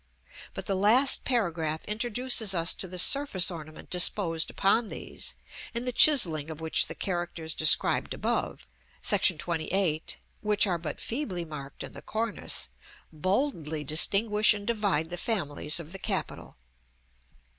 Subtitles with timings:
[0.55, 5.35] But the last paragraph introduces us to the surface ornament disposed upon these,
[5.75, 8.67] in the chiselling of which the characters described above,§
[9.13, 10.03] XXVIII.,
[10.41, 12.69] which are but feebly marked in the cornice,
[13.13, 16.57] boldly distinguish and divide the families of the capital.